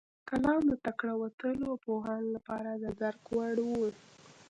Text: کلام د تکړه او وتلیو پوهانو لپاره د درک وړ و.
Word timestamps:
کلام 0.29 0.61
د 0.67 0.73
تکړه 0.85 1.11
او 1.15 1.19
وتلیو 1.23 1.81
پوهانو 1.85 2.27
لپاره 2.35 2.69
د 2.83 2.85
درک 2.99 3.23
وړ 3.35 3.55
و. 3.67 3.71